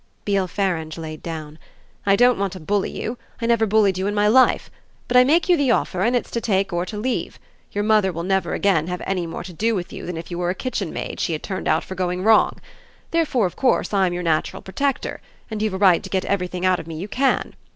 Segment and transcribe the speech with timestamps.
[0.25, 1.59] Beale Farange laid down.
[2.07, 4.71] "I don't want to bully you I never bullied you in my life;
[5.07, 7.37] but I make you the offer, and it's to take or to leave.
[7.71, 10.39] Your mother will never again have any more to do with you than if you
[10.39, 12.59] were a kitchenmaid she had turned out for going wrong.
[13.11, 16.79] Therefore of course I'm your natural protector and you've a right to get everything out
[16.79, 17.53] of me you can.